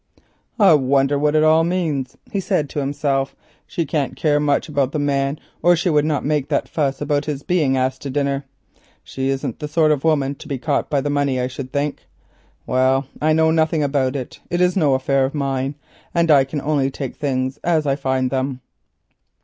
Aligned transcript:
"I 0.59 0.73
wonder 0.73 1.19
what 1.19 1.35
it 1.35 1.43
all 1.43 1.63
means," 1.63 2.17
he 2.31 2.39
said 2.39 2.69
to 2.69 2.79
himself. 2.79 3.35
"She 3.67 3.85
can't 3.85 4.15
care 4.15 4.37
about 4.37 4.63
the 4.93 4.97
man 4.97 5.35
much 5.35 5.39
or 5.61 5.75
she 5.75 5.91
would 5.91 6.05
not 6.05 6.25
make 6.25 6.49
that 6.49 6.67
fuss 6.67 7.01
about 7.01 7.25
his 7.25 7.43
being 7.43 7.77
asked 7.77 8.01
to 8.01 8.09
dinner. 8.09 8.43
Ida 9.11 9.21
isn't 9.25 9.59
the 9.59 9.67
sort 9.67 9.91
of 9.91 10.03
woman 10.03 10.33
to 10.33 10.47
be 10.47 10.57
caught 10.57 10.89
by 10.89 11.01
the 11.01 11.11
money, 11.11 11.39
I 11.39 11.45
should 11.45 11.71
think. 11.71 12.07
Well, 12.65 13.05
I 13.21 13.33
know 13.33 13.51
nothing 13.51 13.83
about 13.83 14.15
it; 14.15 14.39
it 14.49 14.59
is 14.59 14.75
no 14.75 14.95
affair 14.95 15.23
of 15.23 15.35
mine, 15.35 15.75
and 16.15 16.31
I 16.31 16.45
can 16.45 16.61
only 16.61 16.89
take 16.89 17.15
things 17.15 17.57
as 17.63 17.85
I 17.85 17.95
find 17.95 18.31
them." 18.31 18.61